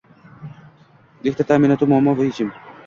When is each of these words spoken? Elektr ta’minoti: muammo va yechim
Elektr 1.27 1.49
ta’minoti: 1.53 1.91
muammo 1.95 2.19
va 2.23 2.29
yechim 2.31 2.53